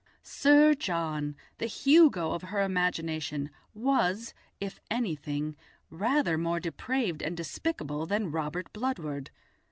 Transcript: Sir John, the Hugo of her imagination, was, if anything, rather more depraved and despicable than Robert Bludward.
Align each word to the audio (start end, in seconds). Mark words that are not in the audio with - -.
Sir 0.23 0.73
John, 0.73 1.35
the 1.59 1.67
Hugo 1.67 2.31
of 2.31 2.41
her 2.41 2.63
imagination, 2.63 3.51
was, 3.75 4.33
if 4.59 4.79
anything, 4.89 5.55
rather 5.91 6.39
more 6.39 6.59
depraved 6.59 7.21
and 7.21 7.37
despicable 7.37 8.07
than 8.07 8.31
Robert 8.31 8.73
Bludward. 8.73 9.29